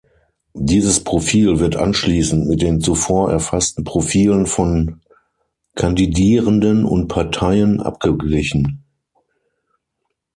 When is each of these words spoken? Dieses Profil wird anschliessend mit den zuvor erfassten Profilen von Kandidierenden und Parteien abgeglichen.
Dieses 0.55 1.03
Profil 1.03 1.59
wird 1.59 1.75
anschliessend 1.75 2.47
mit 2.47 2.63
den 2.63 2.81
zuvor 2.81 3.29
erfassten 3.31 3.83
Profilen 3.83 4.47
von 4.47 4.99
Kandidierenden 5.75 6.85
und 6.85 7.07
Parteien 7.07 7.79
abgeglichen. 7.79 8.83